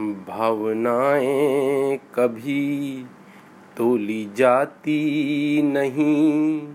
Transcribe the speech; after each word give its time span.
भावनाएँ 0.00 1.98
कभी 2.14 3.06
तोली 3.76 4.30
जाती 4.36 5.62
नहीं। 5.62 6.68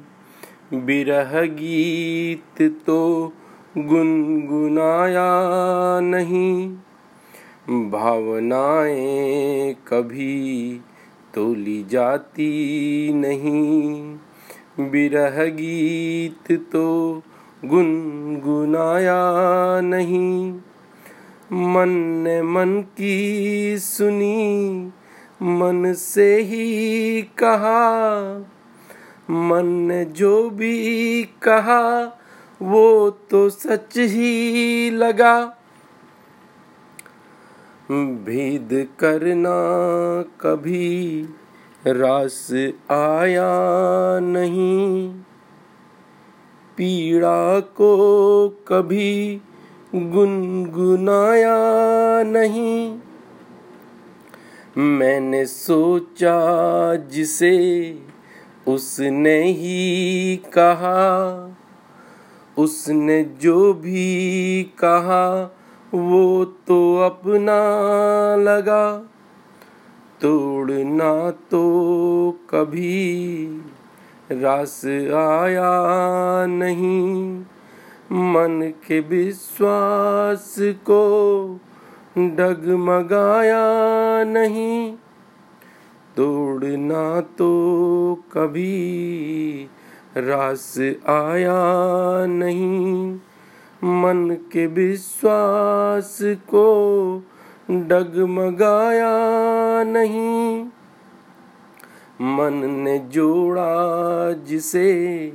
बिरह 0.74 1.42
गीत 1.42 2.82
तो 2.86 3.34
गुनगुनाया 3.78 5.30
नहीं। 6.00 6.76
भावनाएँ 7.70 9.74
कभी 9.74 10.82
तोली 11.34 11.84
जाती 11.84 13.14
नहीं। 13.14 14.18
बिरह 14.80 15.46
गीत 15.46 16.72
तो 16.72 17.22
गुनगुनाया 17.66 19.22
नहीं। 19.82 20.60
मन 21.54 21.90
ने 22.24 22.42
मन 22.42 22.82
की 22.82 23.78
सुनी, 23.78 24.92
मन 25.42 25.94
से 25.94 26.42
ही 26.42 27.22
कहा। 27.22 28.38
मन 29.30 29.66
ने 29.66 30.06
जो 30.06 30.50
भी 30.50 31.24
कहा, 31.24 32.20
वो 32.62 33.10
तो 33.10 33.50
सच 33.50 33.98
ही 33.98 34.90
लगा। 34.90 35.46
भेद 37.92 38.88
करना 39.00 39.56
कभी 40.42 41.22
रास 41.88 42.48
आया 42.92 43.52
नहीं, 44.20 45.10
पीड़ा 46.78 47.60
को 47.60 47.94
कभी 48.68 49.42
गुनगुनाया 49.96 51.56
नहीं। 52.24 53.00
मैंने 54.78 55.46
सोचा 55.46 56.36
जिसे 56.96 58.00
उसने 58.68 59.44
ही 59.44 60.36
कहा। 60.38 61.50
उसने 62.58 63.24
जो 63.24 63.74
भी 63.74 64.64
कहा, 64.64 65.56
वो 65.94 66.46
तो 66.46 66.98
अपना 66.98 67.56
लगा। 68.36 68.98
तोड़ना 70.22 71.32
तो 71.32 71.62
कभी 72.50 73.46
रास 74.32 74.82
आया 75.14 75.86
नहीं। 76.46 77.44
मन 78.12 78.74
के 78.88 79.00
विश्वास 79.00 80.56
को 80.60 81.60
डगमगाया 82.18 83.64
नहीं। 84.24 84.94
तोड़ना 86.18 87.22
तो 87.22 88.24
कभी 88.32 89.70
रास 90.18 90.74
आया 91.08 92.26
नहीं। 92.26 93.14
मन 93.84 94.38
के 94.52 94.68
विश्वास 94.68 96.20
को 96.22 96.68
डगमगाया 97.72 99.14
नहीं। 99.84 100.66
मन 102.22 102.54
ने 102.54 103.00
जोड़ा 103.00 104.32
जिसे 104.32 105.34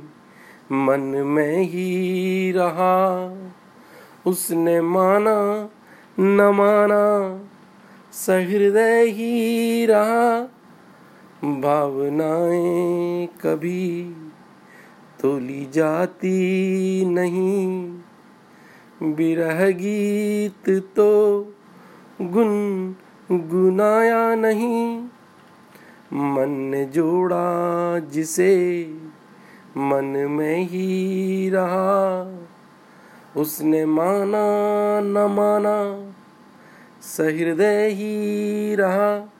मन 0.71 0.99
में 0.99 1.57
ही 1.57 2.51
रहा। 2.51 3.33
उसने 4.25 4.81
माना, 4.81 5.69
न 6.19 6.41
माना, 6.41 7.39
सहृदय 8.11 9.05
ही 9.05 9.85
रहा। 9.85 10.41
भावनाएँ 11.43 13.27
कभी 13.27 14.15
तोली 15.21 15.67
जाती 15.73 17.05
नहीं। 17.05 17.89
बिरह 19.03 19.71
गीत 19.71 20.83
तो 20.95 21.41
गुन 22.21 22.95
गुनाया 23.31 24.35
नहीं। 24.35 25.03
मन 26.13 26.49
ने 26.49 26.85
जोड़ा 26.85 27.99
जिसे 27.99 28.83
मन 29.77 30.05
में 30.05 30.63
ही 30.63 31.49
रहा। 31.49 32.35
उसने 33.37 33.85
माना 33.85 34.99
न 35.03 35.31
माना 35.31 36.11
सहृदय 37.01 37.87
ही 37.87 38.75
रहा। 38.75 39.33